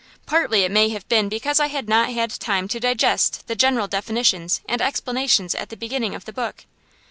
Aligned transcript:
Partly 0.25 0.63
it 0.63 0.71
may 0.71 0.89
have 0.89 1.07
been 1.09 1.29
because 1.29 1.59
I 1.59 1.67
had 1.67 1.87
not 1.87 2.09
had 2.09 2.31
time 2.31 2.67
to 2.69 2.79
digest 2.79 3.45
the 3.45 3.53
general 3.55 3.87
definitions 3.87 4.59
and 4.67 4.81
explanations 4.81 5.53
at 5.53 5.69
the 5.69 5.77
beginning 5.77 6.15
of 6.15 6.25
the 6.25 6.33
book. 6.33 6.65